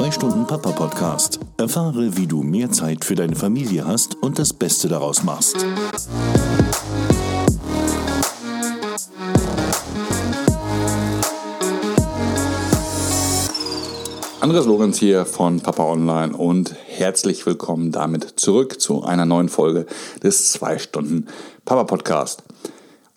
[0.00, 1.40] 2 Stunden Papa Podcast.
[1.58, 5.56] Erfahre, wie du mehr Zeit für deine Familie hast und das Beste daraus machst.
[14.40, 19.84] Andreas Lorenz hier von Papa Online und herzlich willkommen damit zurück zu einer neuen Folge
[20.22, 21.26] des 2 Stunden
[21.66, 22.42] Papa Podcast.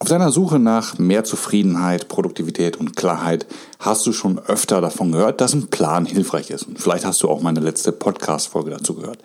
[0.03, 3.47] Auf deiner Suche nach mehr Zufriedenheit, Produktivität und Klarheit
[3.79, 6.63] hast du schon öfter davon gehört, dass ein Plan hilfreich ist.
[6.63, 9.19] Und vielleicht hast du auch meine letzte Podcast-Folge dazu gehört.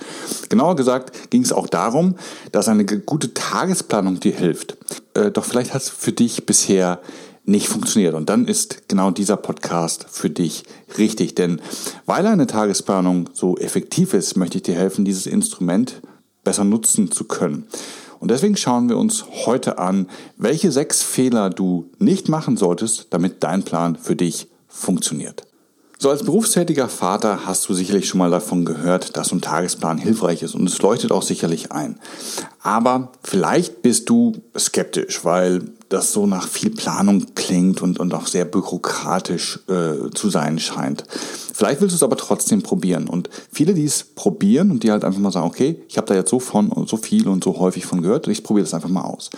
[0.49, 2.15] Genauer gesagt ging es auch darum,
[2.53, 4.79] dass eine gute Tagesplanung dir hilft.
[5.15, 7.01] Äh, doch vielleicht hat es für dich bisher
[7.45, 8.15] nicht funktioniert.
[8.15, 10.63] Und dann ist genau dieser Podcast für dich
[10.97, 11.35] richtig.
[11.35, 11.61] Denn
[12.07, 16.03] weil eine Tagesplanung so effektiv ist, möchte ich dir helfen, dieses Instrument
[16.45, 17.67] besser nutzen zu können.
[18.21, 23.43] Und deswegen schauen wir uns heute an, welche sechs Fehler du nicht machen solltest, damit
[23.43, 25.45] dein Plan für dich funktioniert.
[26.01, 29.99] So als berufstätiger Vater hast du sicherlich schon mal davon gehört, dass so ein Tagesplan
[29.99, 31.99] hilfreich ist und es leuchtet auch sicherlich ein.
[32.63, 38.27] Aber vielleicht bist du skeptisch, weil das so nach viel Planung klingt und, und auch
[38.27, 41.05] sehr bürokratisch äh, zu sein scheint.
[41.09, 43.09] Vielleicht willst du es aber trotzdem probieren.
[43.09, 46.15] Und viele, die es probieren und die halt einfach mal sagen, okay, ich habe da
[46.15, 48.91] jetzt so von und so viel und so häufig von gehört, ich probiere das einfach
[48.91, 49.31] mal aus.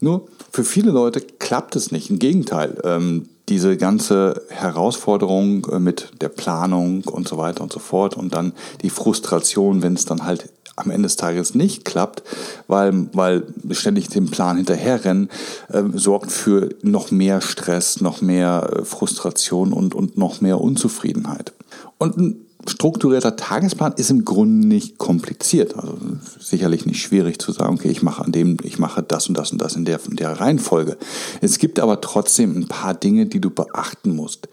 [0.00, 2.10] Nur für viele Leute klappt es nicht.
[2.10, 7.80] Im Gegenteil, ähm, diese ganze Herausforderung äh, mit der Planung und so weiter und so
[7.80, 10.48] fort und dann die Frustration, wenn es dann halt
[10.80, 12.22] am Ende des Tages nicht klappt,
[12.66, 15.28] weil, weil ständig dem Plan hinterherrennen,
[15.68, 21.52] äh, sorgt für noch mehr Stress, noch mehr äh, Frustration und, und noch mehr Unzufriedenheit.
[21.98, 25.76] Und ein strukturierter Tagesplan ist im Grunde nicht kompliziert.
[25.76, 25.96] Also
[26.38, 29.52] sicherlich nicht schwierig zu sagen, okay, ich mache an dem, ich mache das und das
[29.52, 30.96] und das in der, in der Reihenfolge.
[31.40, 34.48] Es gibt aber trotzdem ein paar Dinge, die du beachten musst.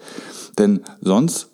[0.58, 1.48] Denn sonst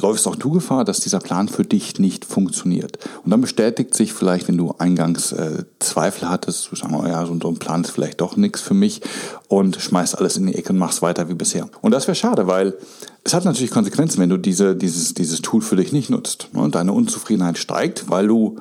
[0.00, 2.98] läufst auch du Gefahr, dass dieser Plan für dich nicht funktioniert.
[3.24, 7.24] Und dann bestätigt sich vielleicht, wenn du eingangs äh, Zweifel hattest, du sagst, oh ja,
[7.26, 9.00] so ein Plan ist vielleicht doch nichts für mich
[9.48, 11.68] und schmeißt alles in die Ecke und machst weiter wie bisher.
[11.82, 12.76] Und das wäre schade, weil
[13.24, 16.48] es hat natürlich Konsequenzen, wenn du diese, dieses, dieses Tool für dich nicht nutzt.
[16.52, 18.56] Und deine Unzufriedenheit steigt, weil du,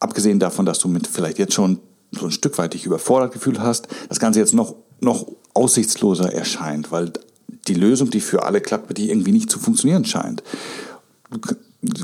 [0.00, 1.80] abgesehen davon, dass du mit vielleicht jetzt schon
[2.12, 6.90] so ein Stück weit dich überfordert gefühlt hast, das Ganze jetzt noch, noch aussichtsloser erscheint,
[6.92, 7.12] weil
[7.68, 10.42] die Lösung, die für alle klappt, die irgendwie nicht zu funktionieren scheint.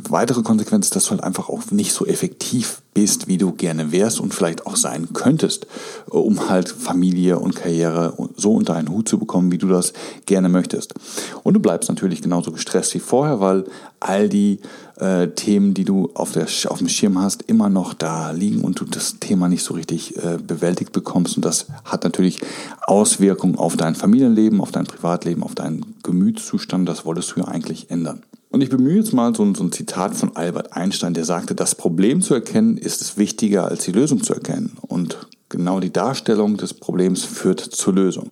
[0.09, 3.91] Weitere Konsequenz ist, dass du halt einfach auch nicht so effektiv bist, wie du gerne
[3.93, 5.67] wärst und vielleicht auch sein könntest,
[6.07, 9.93] um halt Familie und Karriere so unter einen Hut zu bekommen, wie du das
[10.27, 10.95] gerne möchtest.
[11.43, 13.65] Und du bleibst natürlich genauso gestresst wie vorher, weil
[14.01, 14.59] all die
[14.97, 18.79] äh, Themen, die du auf, der, auf dem Schirm hast, immer noch da liegen und
[18.81, 21.37] du das Thema nicht so richtig äh, bewältigt bekommst.
[21.37, 22.41] Und das hat natürlich
[22.83, 26.89] Auswirkungen auf dein Familienleben, auf dein Privatleben, auf deinen Gemütszustand.
[26.89, 28.23] Das wolltest du ja eigentlich ändern.
[28.53, 31.55] Und ich bemühe jetzt mal so ein, so ein, Zitat von Albert Einstein, der sagte,
[31.55, 34.77] das Problem zu erkennen ist wichtiger als die Lösung zu erkennen.
[34.83, 38.31] Und genau die Darstellung des Problems führt zur Lösung.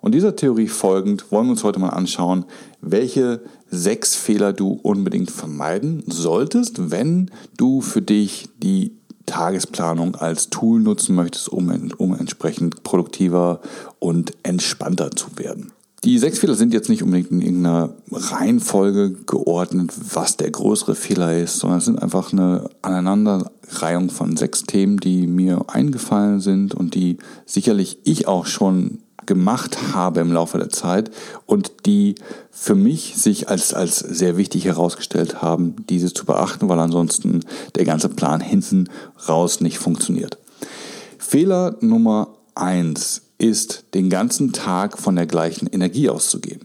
[0.00, 2.46] Und dieser Theorie folgend wollen wir uns heute mal anschauen,
[2.80, 10.80] welche sechs Fehler du unbedingt vermeiden solltest, wenn du für dich die Tagesplanung als Tool
[10.80, 13.60] nutzen möchtest, um, um entsprechend produktiver
[14.00, 15.70] und entspannter zu werden.
[16.02, 21.36] Die sechs Fehler sind jetzt nicht unbedingt in irgendeiner Reihenfolge geordnet, was der größere Fehler
[21.36, 26.94] ist, sondern es sind einfach eine Aneinanderreihung von sechs Themen, die mir eingefallen sind und
[26.94, 31.10] die sicherlich ich auch schon gemacht habe im Laufe der Zeit
[31.44, 32.14] und die
[32.50, 37.40] für mich sich als, als sehr wichtig herausgestellt haben, diese zu beachten, weil ansonsten
[37.74, 38.88] der ganze Plan hinten
[39.28, 40.38] raus nicht funktioniert.
[41.18, 46.60] Fehler Nummer eins ist, den ganzen Tag von der gleichen Energie auszugehen.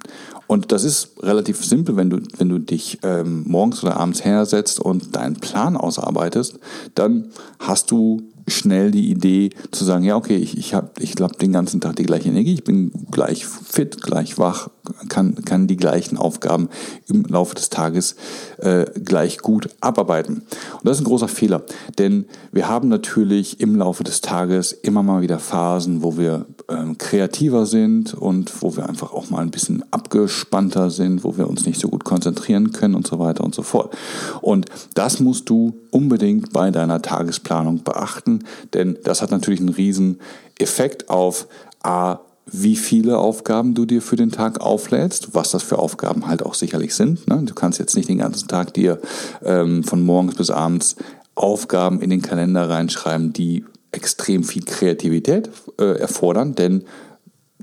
[0.47, 4.79] Und das ist relativ simpel, wenn du, wenn du dich ähm, morgens oder abends hersetzt
[4.79, 6.59] und deinen Plan ausarbeitest,
[6.93, 11.35] dann hast du schnell die Idee zu sagen, ja, okay, ich, ich habe, ich glaube,
[11.35, 14.69] den ganzen Tag die gleiche Energie, ich bin gleich fit, gleich wach,
[15.09, 16.69] kann, kann die gleichen Aufgaben
[17.07, 18.15] im Laufe des Tages
[18.57, 20.43] äh, gleich gut abarbeiten.
[20.73, 21.63] Und das ist ein großer Fehler,
[21.97, 26.97] denn wir haben natürlich im Laufe des Tages immer mal wieder Phasen, wo wir ähm,
[26.97, 31.65] kreativer sind und wo wir einfach auch mal ein bisschen abgespannter sind, wo wir uns
[31.65, 33.95] nicht so gut konzentrieren können und so weiter und so fort.
[34.41, 38.43] Und das musst du unbedingt bei deiner Tagesplanung beachten
[38.73, 40.19] denn das hat natürlich einen riesen
[40.59, 41.47] Effekt auf
[41.83, 46.43] A, wie viele Aufgaben du dir für den Tag auflädst, was das für Aufgaben halt
[46.43, 47.27] auch sicherlich sind.
[47.27, 47.41] Ne?
[47.43, 48.99] Du kannst jetzt nicht den ganzen Tag dir
[49.43, 50.95] ähm, von morgens bis abends
[51.33, 55.49] Aufgaben in den Kalender reinschreiben, die extrem viel Kreativität
[55.79, 56.83] äh, erfordern, denn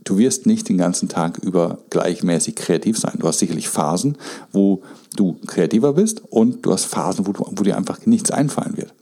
[0.05, 3.15] du wirst nicht den ganzen Tag über gleichmäßig kreativ sein.
[3.19, 4.17] Du hast sicherlich Phasen,
[4.53, 4.83] wo
[5.17, 8.93] du kreativer bist und du hast Phasen, wo, du, wo dir einfach nichts einfallen wird.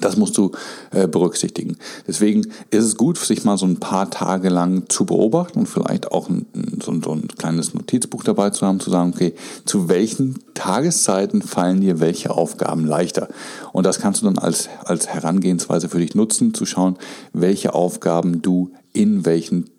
[0.00, 0.50] Das musst du
[0.90, 1.76] äh, berücksichtigen.
[2.06, 6.10] Deswegen ist es gut, sich mal so ein paar Tage lang zu beobachten und vielleicht
[6.10, 6.46] auch ein,
[6.82, 9.34] so, ein, so ein kleines Notizbuch dabei zu haben, zu sagen, okay,
[9.64, 13.28] zu welchen Tageszeiten fallen dir welche Aufgaben leichter?
[13.72, 16.96] Und das kannst du dann als, als Herangehensweise für dich nutzen, zu schauen,
[17.32, 19.70] welche Aufgaben du in welchen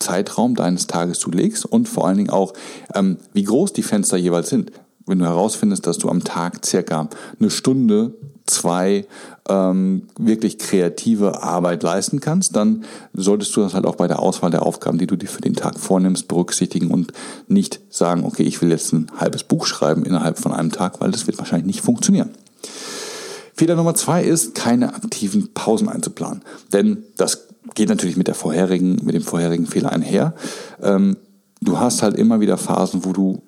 [0.00, 2.52] Zeitraum deines Tages du legst und vor allen Dingen auch,
[2.94, 4.72] ähm, wie groß die Fenster jeweils sind.
[5.06, 7.08] Wenn du herausfindest, dass du am Tag circa
[7.40, 8.14] eine Stunde
[8.44, 9.06] zwei
[9.48, 12.84] ähm, wirklich kreative Arbeit leisten kannst, dann
[13.14, 15.54] solltest du das halt auch bei der Auswahl der Aufgaben, die du dir für den
[15.54, 17.12] Tag vornimmst, berücksichtigen und
[17.46, 21.10] nicht sagen, okay, ich will jetzt ein halbes Buch schreiben innerhalb von einem Tag, weil
[21.10, 22.30] das wird wahrscheinlich nicht funktionieren.
[23.54, 26.42] Fehler Nummer zwei ist, keine aktiven Pausen einzuplanen.
[26.72, 30.34] Denn das geht natürlich mit der vorherigen, mit dem vorherigen Fehler einher.
[30.82, 31.16] Ähm,
[31.60, 33.42] du hast halt immer wieder Phasen, wo du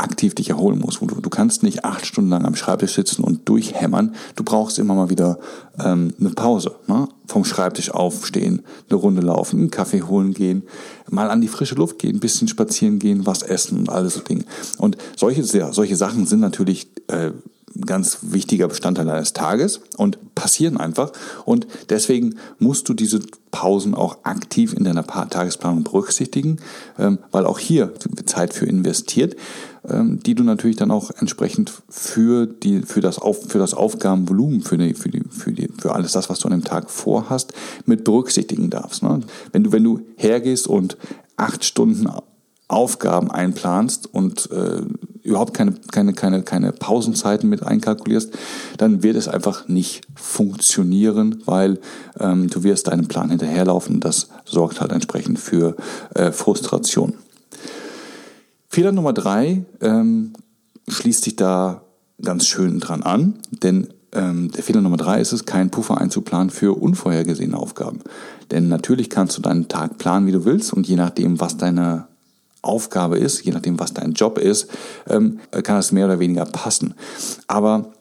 [0.00, 1.00] aktiv dich erholen musst.
[1.00, 4.14] Du, du kannst nicht acht Stunden lang am Schreibtisch sitzen und durchhämmern.
[4.34, 5.38] Du brauchst immer mal wieder
[5.78, 6.76] ähm, eine Pause.
[6.86, 7.08] Ne?
[7.26, 10.62] Vom Schreibtisch aufstehen, eine Runde laufen, einen Kaffee holen gehen,
[11.08, 14.20] mal an die frische Luft gehen, ein bisschen spazieren gehen, was essen und all so
[14.20, 14.44] Dinge.
[14.78, 17.30] Und solche, solche Sachen sind natürlich äh,
[17.86, 21.12] ganz wichtiger Bestandteil deines Tages und passieren einfach.
[21.44, 23.20] Und deswegen musst du diese
[23.50, 26.58] Pausen auch aktiv in deiner Tagesplanung berücksichtigen,
[26.98, 27.92] ähm, weil auch hier
[28.26, 29.36] Zeit für investiert,
[29.88, 34.62] ähm, die du natürlich dann auch entsprechend für, die, für, das, Auf, für das Aufgabenvolumen,
[34.62, 37.52] für, die, für, die, für, die, für alles das, was du an dem Tag vorhast,
[37.86, 39.02] mit berücksichtigen darfst.
[39.02, 39.20] Ne?
[39.52, 40.96] Wenn, du, wenn du hergehst und
[41.36, 42.08] acht Stunden
[42.70, 44.82] Aufgaben einplanst und äh,
[45.22, 48.32] überhaupt keine, keine, keine, keine Pausenzeiten mit einkalkulierst,
[48.78, 51.80] dann wird es einfach nicht funktionieren, weil
[52.18, 54.00] ähm, du wirst deinem Plan hinterherlaufen.
[54.00, 55.76] Das sorgt halt entsprechend für
[56.14, 57.14] äh, Frustration.
[58.68, 60.32] Fehler Nummer drei ähm,
[60.88, 61.82] schließt sich da
[62.22, 66.50] ganz schön dran an, denn ähm, der Fehler Nummer drei ist es, keinen Puffer einzuplanen
[66.50, 68.00] für unvorhergesehene Aufgaben.
[68.50, 72.09] Denn natürlich kannst du deinen Tag planen, wie du willst, und je nachdem, was deine
[72.62, 74.68] Aufgabe ist, je nachdem, was dein Job ist,
[75.08, 76.94] ähm, kann das mehr oder weniger passen.
[77.46, 77.92] Aber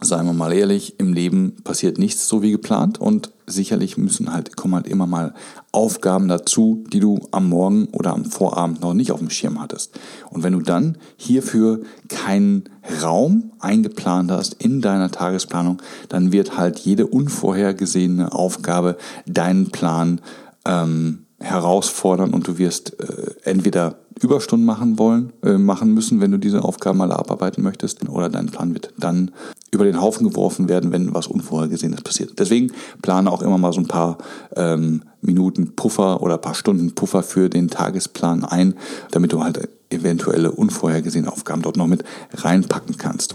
[0.00, 4.56] seien wir mal ehrlich, im Leben passiert nichts so wie geplant und sicherlich müssen halt,
[4.56, 5.34] kommen halt immer mal
[5.72, 9.98] Aufgaben dazu, die du am Morgen oder am Vorabend noch nicht auf dem Schirm hattest.
[10.30, 12.64] Und wenn du dann hierfür keinen
[13.02, 18.96] Raum eingeplant hast in deiner Tagesplanung, dann wird halt jede unvorhergesehene Aufgabe
[19.26, 20.20] deinen Plan
[20.66, 26.38] ähm, herausfordern und du wirst äh, entweder Überstunden machen wollen, äh, machen müssen, wenn du
[26.38, 29.32] diese Aufgaben mal abarbeiten möchtest, oder dein Plan wird dann
[29.70, 32.38] über den Haufen geworfen werden, wenn was Unvorhergesehenes passiert.
[32.38, 32.72] Deswegen
[33.02, 34.16] plane auch immer mal so ein paar
[34.54, 38.74] ähm, Minuten Puffer oder ein paar Stunden Puffer für den Tagesplan ein,
[39.10, 43.34] damit du halt eventuelle unvorhergesehene Aufgaben dort noch mit reinpacken kannst.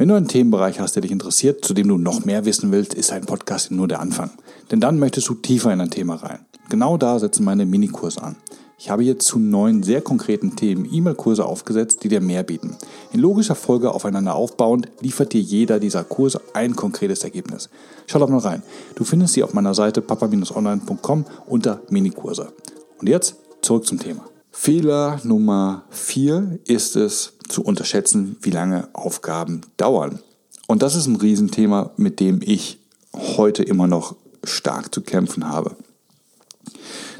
[0.00, 2.94] Wenn du einen Themenbereich hast, der dich interessiert, zu dem du noch mehr wissen willst,
[2.94, 4.30] ist ein Podcast nur der Anfang.
[4.70, 6.38] Denn dann möchtest du tiefer in ein Thema rein.
[6.70, 8.36] Genau da setzen meine Minikurse an.
[8.78, 12.78] Ich habe jetzt zu neun sehr konkreten Themen E-Mail-Kurse aufgesetzt, die dir mehr bieten.
[13.12, 17.68] In logischer Folge aufeinander aufbauend liefert dir jeder dieser Kurse ein konkretes Ergebnis.
[18.06, 18.62] Schau doch mal rein.
[18.94, 22.54] Du findest sie auf meiner Seite papa-online.com unter Minikurse.
[22.98, 24.24] Und jetzt zurück zum Thema.
[24.52, 30.20] Fehler Nummer vier ist es, zu unterschätzen, wie lange Aufgaben dauern.
[30.68, 32.78] Und das ist ein Riesenthema, mit dem ich
[33.12, 34.14] heute immer noch
[34.44, 35.76] stark zu kämpfen habe.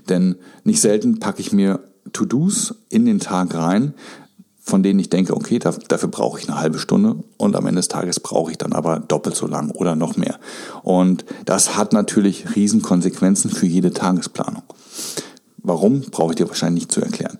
[0.09, 1.81] Denn nicht selten packe ich mir
[2.13, 3.95] To-Dos in den Tag rein,
[4.61, 7.89] von denen ich denke, okay, dafür brauche ich eine halbe Stunde und am Ende des
[7.89, 10.39] Tages brauche ich dann aber doppelt so lang oder noch mehr.
[10.83, 14.63] Und das hat natürlich Riesenkonsequenzen für jede Tagesplanung.
[15.63, 17.39] Warum, brauche ich dir wahrscheinlich nicht zu erklären.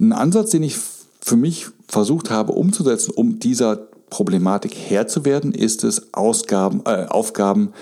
[0.00, 0.76] Ein Ansatz, den ich
[1.20, 3.76] für mich versucht habe umzusetzen, um dieser
[4.10, 7.72] Problematik Herr zu werden, ist es, Ausgaben, äh, Aufgaben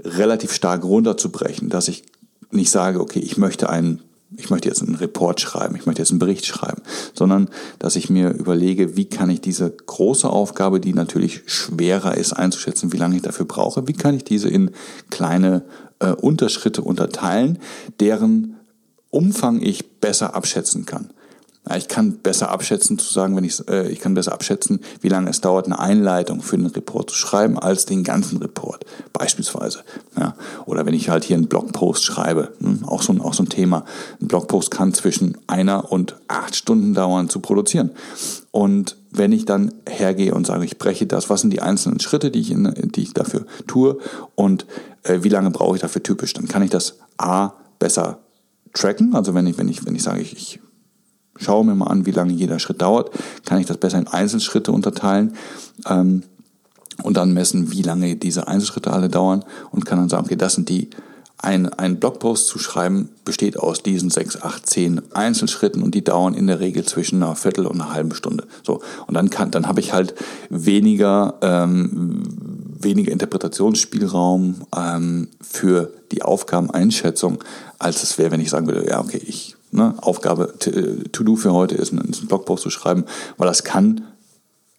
[0.00, 2.04] relativ stark runterzubrechen, dass ich
[2.50, 4.02] nicht sage, okay, ich möchte einen
[4.36, 6.82] ich möchte jetzt einen Report schreiben, ich möchte jetzt einen Bericht schreiben,
[7.14, 12.34] sondern dass ich mir überlege, wie kann ich diese große Aufgabe, die natürlich schwerer ist
[12.34, 14.70] einzuschätzen, wie lange ich dafür brauche, wie kann ich diese in
[15.10, 15.62] kleine
[16.00, 17.58] äh, Unterschritte unterteilen,
[18.00, 18.56] deren
[19.10, 21.10] Umfang ich besser abschätzen kann.
[21.76, 25.28] Ich kann besser abschätzen, zu sagen, wenn ich, äh, ich kann besser abschätzen, wie lange
[25.28, 29.80] es dauert, eine Einleitung für einen Report zu schreiben, als den ganzen Report, beispielsweise.
[30.18, 30.34] Ja.
[30.64, 33.50] Oder wenn ich halt hier einen Blogpost schreibe, hm, auch, so ein, auch so ein
[33.50, 33.84] Thema.
[34.20, 37.90] Ein Blogpost kann zwischen einer und acht Stunden dauern zu produzieren.
[38.50, 42.30] Und wenn ich dann hergehe und sage, ich breche das, was sind die einzelnen Schritte,
[42.30, 43.98] die ich, in, die ich dafür tue
[44.36, 44.64] und
[45.02, 48.20] äh, wie lange brauche ich dafür typisch, dann kann ich das A besser
[48.72, 49.14] tracken.
[49.14, 50.60] Also wenn ich, wenn ich, wenn ich sage, ich, ich
[51.36, 53.10] schaue mir mal an, wie lange jeder Schritt dauert,
[53.44, 55.34] kann ich das besser in Einzelschritte unterteilen.
[55.86, 56.22] Ähm,
[57.02, 60.54] und dann messen, wie lange diese Einzelschritte alle dauern und kann dann sagen, okay, das
[60.54, 60.90] sind die
[61.40, 66.34] ein, ein Blogpost zu schreiben besteht aus diesen sechs, acht, zehn Einzelschritten und die dauern
[66.34, 68.46] in der Regel zwischen einer Viertel und einer halben Stunde.
[68.66, 70.14] So und dann kann, dann habe ich halt
[70.50, 72.24] weniger ähm,
[72.80, 77.42] weniger Interpretationsspielraum ähm, für die Aufgabeneinschätzung,
[77.78, 81.36] als es wäre, wenn ich sagen würde, ja okay, ich ne, Aufgabe äh, To Do
[81.36, 83.04] für heute ist, einen Blogpost zu schreiben,
[83.36, 84.02] weil das kann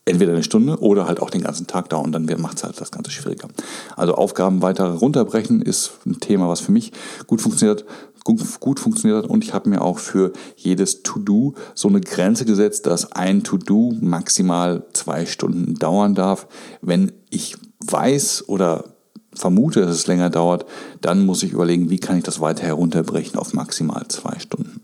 [0.06, 2.12] entweder eine Stunde oder halt auch den ganzen Tag dauern.
[2.12, 3.48] Dann macht es halt das Ganze schwieriger.
[3.96, 6.92] Also Aufgaben weiter runterbrechen ist ein Thema, was für mich
[7.28, 7.86] gut funktioniert.
[8.26, 12.86] Gut, gut funktioniert und ich habe mir auch für jedes To-Do so eine Grenze gesetzt,
[12.86, 16.48] dass ein To-Do maximal zwei Stunden dauern darf.
[16.82, 18.86] Wenn ich weiß oder
[19.34, 20.66] vermute, dass es länger dauert,
[21.02, 24.82] dann muss ich überlegen, wie kann ich das weiter herunterbrechen auf maximal zwei Stunden.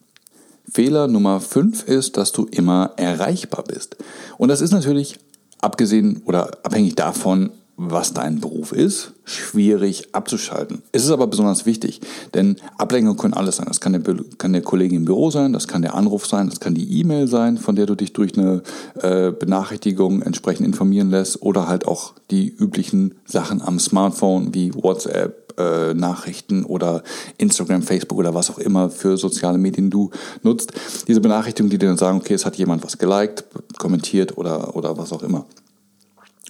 [0.71, 3.97] Fehler Nummer 5 ist, dass du immer erreichbar bist.
[4.37, 5.19] Und das ist natürlich,
[5.61, 10.81] abgesehen oder abhängig davon, was dein Beruf ist, schwierig abzuschalten.
[10.91, 11.99] Es ist aber besonders wichtig,
[12.33, 13.65] denn Ablenkungen können alles sein.
[13.67, 14.01] Das kann der,
[14.37, 17.27] kann der Kollege im Büro sein, das kann der Anruf sein, das kann die E-Mail
[17.27, 18.63] sein, von der du dich durch eine
[19.01, 25.53] äh, Benachrichtigung entsprechend informieren lässt oder halt auch die üblichen Sachen am Smartphone wie WhatsApp,
[25.57, 27.03] äh, Nachrichten oder
[27.37, 30.11] Instagram, Facebook oder was auch immer für soziale Medien du
[30.43, 30.73] nutzt.
[31.07, 33.45] Diese Benachrichtigungen, die dir dann sagen, okay, es hat jemand was geliked,
[33.77, 35.45] kommentiert oder, oder was auch immer.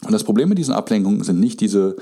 [0.04, 1.96] Und das Problem mit diesen Ablenkungen sind nicht diese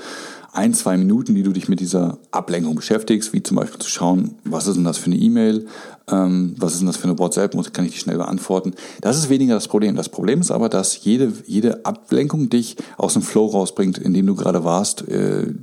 [0.52, 4.36] ein, zwei Minuten, die du dich mit dieser Ablenkung beschäftigst, wie zum Beispiel zu schauen,
[4.44, 5.66] was ist denn das für eine E-Mail,
[6.08, 8.74] ähm, was ist denn das für eine WhatsApp, kann ich die schnell beantworten.
[9.00, 9.96] Das ist weniger das Problem.
[9.96, 14.26] Das Problem ist aber, dass jede, jede Ablenkung dich aus dem Flow rausbringt, in dem
[14.26, 15.54] du gerade warst, äh,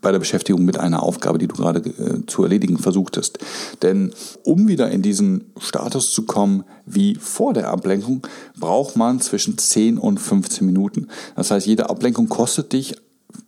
[0.00, 3.38] bei der Beschäftigung mit einer Aufgabe, die du gerade äh, zu erledigen versuchtest.
[3.82, 4.12] Denn
[4.44, 8.26] um wieder in diesen Status zu kommen wie vor der Ablenkung,
[8.58, 11.08] braucht man zwischen 10 und 15 Minuten.
[11.36, 12.96] Das heißt, jede Ablenkung kostet dich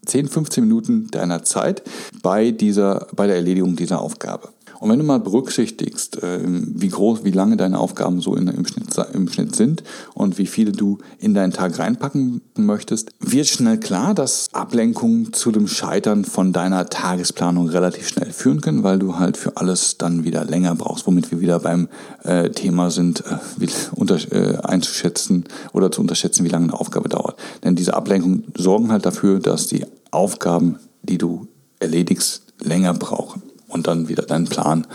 [0.06, 1.82] 10, 15 Minuten deiner Zeit
[2.22, 4.48] bei, dieser, bei der Erledigung dieser Aufgabe.
[4.80, 8.66] Und wenn du mal berücksichtigst, ähm, wie groß, wie lange deine Aufgaben so in, im,
[8.66, 9.84] Schnitt, im Schnitt sind
[10.14, 15.52] und wie viele du in deinen Tag reinpacken möchtest, wird schnell klar, dass Ablenkungen zu
[15.52, 20.24] dem Scheitern von deiner Tagesplanung relativ schnell führen können, weil du halt für alles dann
[20.24, 21.88] wieder länger brauchst, womit wir wieder beim
[22.22, 25.44] äh, Thema sind, äh, wie, unter, äh, einzuschätzen
[25.74, 27.38] oder zu unterschätzen, wie lange eine Aufgabe dauert.
[27.64, 31.48] Denn diese Ablenkungen sorgen halt dafür, dass die Aufgaben, die du
[31.80, 34.86] erledigst, länger brauchen und dann wieder deinen Plan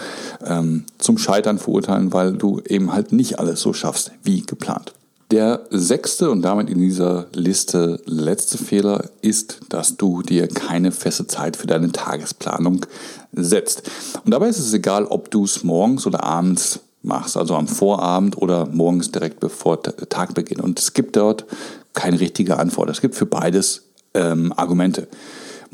[0.45, 4.93] ähm, zum Scheitern verurteilen, weil du eben halt nicht alles so schaffst wie geplant.
[5.31, 11.25] Der sechste und damit in dieser Liste letzte Fehler ist, dass du dir keine feste
[11.25, 12.85] Zeit für deine Tagesplanung
[13.33, 13.89] setzt.
[14.23, 18.37] Und dabei ist es egal, ob du es morgens oder abends machst, also am Vorabend
[18.37, 20.61] oder morgens direkt bevor Tag beginnt.
[20.61, 21.45] Und es gibt dort
[21.93, 22.89] keine richtige Antwort.
[22.89, 25.07] Es gibt für beides ähm, Argumente.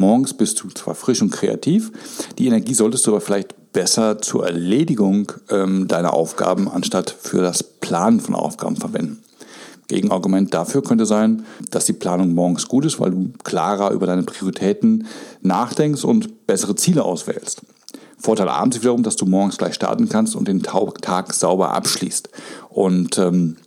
[0.01, 1.91] Morgens bist du zwar frisch und kreativ,
[2.39, 7.62] die Energie solltest du aber vielleicht besser zur Erledigung ähm, deiner Aufgaben anstatt für das
[7.62, 9.22] Planen von Aufgaben verwenden.
[9.88, 14.24] Gegenargument dafür könnte sein, dass die Planung morgens gut ist, weil du klarer über deine
[14.24, 15.05] Prioritäten
[15.43, 17.62] nachdenkst und bessere Ziele auswählst.
[18.17, 22.27] Vorteil abends wiederum, dass du morgens gleich starten kannst und den Tag sauber abschließt.
[22.70, 23.58] Und ähm,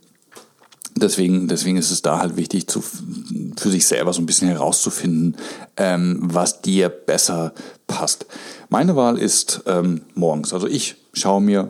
[0.95, 5.35] deswegen, deswegen ist es da halt wichtig, zu, für sich selber so ein bisschen herauszufinden,
[5.77, 7.53] ähm, was dir besser
[7.87, 8.25] passt.
[8.69, 10.53] Meine Wahl ist ähm, morgens.
[10.53, 11.69] Also ich schaue mir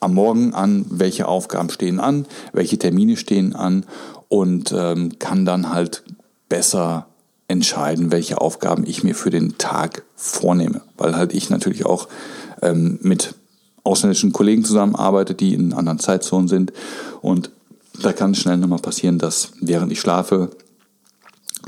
[0.00, 3.86] am Morgen an, welche Aufgaben stehen an, welche Termine stehen an
[4.28, 6.02] und ähm, kann dann halt
[6.48, 7.06] besser
[7.48, 10.82] entscheiden, welche Aufgaben ich mir für den Tag vornehme.
[10.96, 12.08] Weil halt ich natürlich auch
[12.62, 13.34] ähm, mit
[13.82, 16.72] ausländischen Kollegen zusammenarbeite, die in anderen Zeitzonen sind
[17.20, 17.50] und
[18.00, 20.50] da kann es schnell nochmal passieren, dass während ich schlafe,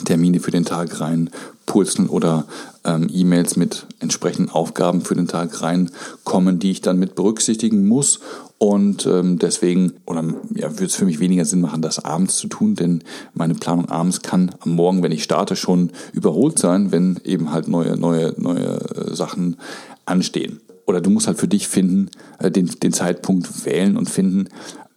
[0.04, 1.30] Termine für den Tag rein
[1.64, 2.46] pulsen oder
[2.84, 8.20] ähm, E-Mails mit entsprechenden Aufgaben für den Tag reinkommen, die ich dann mit berücksichtigen muss.
[8.58, 10.22] Und ähm, deswegen, oder
[10.54, 13.02] ja, würde es für mich weniger Sinn machen, das abends zu tun, denn
[13.34, 17.68] meine Planung abends kann am Morgen, wenn ich starte, schon überholt sein, wenn eben halt
[17.68, 19.56] neue, neue, neue äh, Sachen
[20.04, 20.60] anstehen.
[20.86, 24.48] Oder du musst halt für dich finden, äh, den, den Zeitpunkt wählen und finden,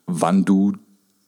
[0.06, 0.74] wann du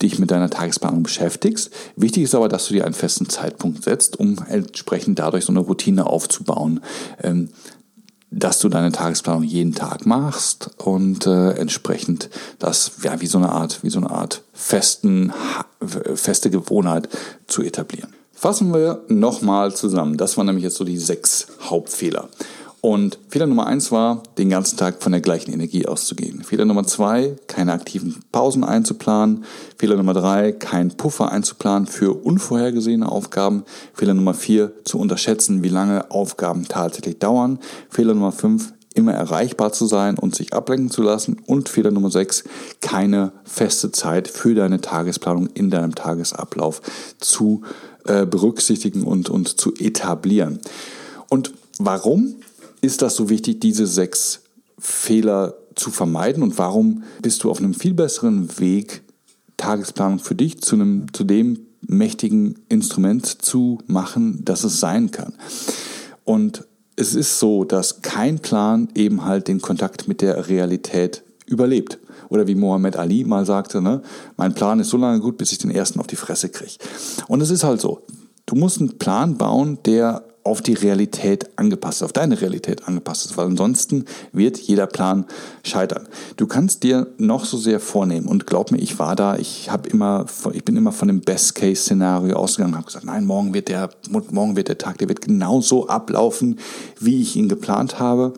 [0.01, 1.72] dich mit deiner Tagesplanung beschäftigst.
[1.96, 5.60] Wichtig ist aber, dass du dir einen festen Zeitpunkt setzt, um entsprechend dadurch so eine
[5.60, 6.81] Routine aufzubauen.
[7.22, 7.50] Ähm,
[8.34, 12.29] dass du deine Tagesplanung jeden Tag machst und äh, entsprechend
[12.60, 15.34] das ja wie so eine Art wie so eine Art festen
[16.15, 17.10] feste Gewohnheit
[17.48, 18.13] zu etablieren.
[18.31, 20.17] Fassen wir nochmal zusammen.
[20.17, 22.29] Das waren nämlich jetzt so die sechs Hauptfehler.
[22.81, 26.43] Und Fehler Nummer eins war, den ganzen Tag von der gleichen Energie auszugehen.
[26.43, 29.45] Fehler Nummer zwei, keine aktiven Pausen einzuplanen.
[29.77, 33.65] Fehler Nummer drei, keinen Puffer einzuplanen für unvorhergesehene Aufgaben.
[33.93, 37.59] Fehler Nummer vier, zu unterschätzen, wie lange Aufgaben tatsächlich dauern.
[37.91, 41.38] Fehler Nummer fünf, immer erreichbar zu sein und sich ablenken zu lassen.
[41.45, 42.43] Und Fehler Nummer sechs,
[42.81, 46.81] keine feste Zeit für deine Tagesplanung in deinem Tagesablauf
[47.19, 47.61] zu
[48.05, 50.59] äh, berücksichtigen und, und zu etablieren.
[51.29, 52.38] Und warum
[52.81, 54.41] ist das so wichtig, diese sechs
[54.77, 59.03] Fehler zu vermeiden und warum bist du auf einem viel besseren Weg,
[59.57, 65.33] Tagesplanung für dich zu, einem, zu dem mächtigen Instrument zu machen, das es sein kann.
[66.23, 72.00] Und es ist so, dass kein Plan eben halt den Kontakt mit der Realität überlebt.
[72.29, 74.01] Oder wie Mohammed Ali mal sagte, ne,
[74.38, 76.77] mein Plan ist so lange gut, bis ich den ersten auf die Fresse kriege.
[77.27, 78.01] Und es ist halt so.
[78.45, 83.38] Du musst einen Plan bauen, der auf die Realität angepasst auf deine Realität angepasst ist,
[83.38, 85.25] weil ansonsten wird jeder Plan
[85.63, 86.07] scheitern.
[86.38, 89.89] Du kannst dir noch so sehr vornehmen und glaub mir, ich war da, ich habe
[89.89, 94.55] immer, ich bin immer von dem Best-Case-Szenario ausgegangen, habe gesagt, nein, morgen wird der, morgen
[94.55, 96.60] wird der Tag, der wird genauso ablaufen,
[97.00, 98.33] wie ich ihn geplant habe.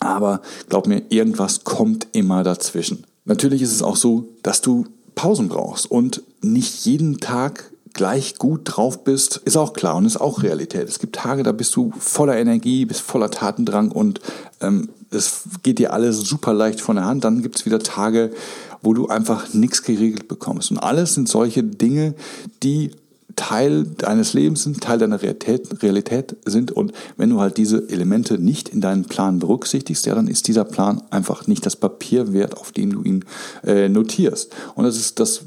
[0.00, 3.04] Aber glaub mir, irgendwas kommt immer dazwischen.
[3.24, 8.62] Natürlich ist es auch so, dass du Pausen brauchst und nicht jeden Tag gleich gut
[8.64, 10.88] drauf bist, ist auch klar und ist auch Realität.
[10.88, 14.20] Es gibt Tage, da bist du voller Energie, bist voller Tatendrang und
[14.60, 17.24] ähm, es geht dir alles super leicht von der Hand.
[17.24, 18.30] Dann gibt es wieder Tage,
[18.82, 20.70] wo du einfach nichts geregelt bekommst.
[20.70, 22.14] Und alles sind solche Dinge,
[22.62, 22.90] die
[23.36, 26.70] Teil deines Lebens sind, Teil deiner Realität, Realität sind.
[26.70, 30.64] Und wenn du halt diese Elemente nicht in deinen Plan berücksichtigst, ja, dann ist dieser
[30.64, 33.24] Plan einfach nicht das Papier wert, auf dem du ihn
[33.64, 34.54] äh, notierst.
[34.74, 35.44] Und das ist das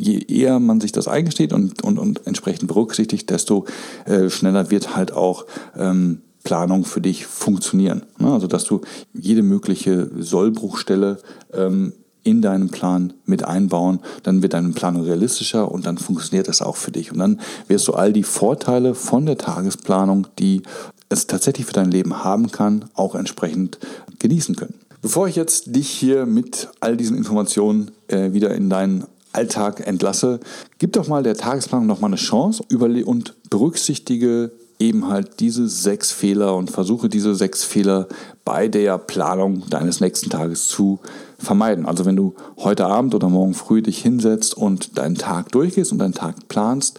[0.00, 3.66] je eher man sich das eingesteht und, und, und entsprechend berücksichtigt, desto
[4.06, 8.02] äh, schneller wird halt auch ähm, Planung für dich funktionieren.
[8.18, 8.32] Ne?
[8.32, 8.80] Also dass du
[9.12, 11.18] jede mögliche Sollbruchstelle
[11.52, 16.62] ähm, in deinen Plan mit einbauen, dann wird dein Plan realistischer und dann funktioniert das
[16.62, 17.12] auch für dich.
[17.12, 20.62] Und dann wirst du all die Vorteile von der Tagesplanung, die
[21.08, 23.78] es tatsächlich für dein Leben haben kann, auch entsprechend
[24.18, 24.74] genießen können.
[25.02, 30.40] Bevor ich jetzt dich hier mit all diesen Informationen äh, wieder in deinen Alltag entlasse,
[30.78, 36.10] gib doch mal der Tagesplanung noch mal eine Chance und berücksichtige eben halt diese sechs
[36.10, 38.08] Fehler und versuche diese sechs Fehler
[38.44, 40.98] bei der Planung deines nächsten Tages zu
[41.38, 41.84] vermeiden.
[41.84, 45.98] Also wenn du heute Abend oder morgen früh dich hinsetzt und deinen Tag durchgehst und
[45.98, 46.98] deinen Tag planst,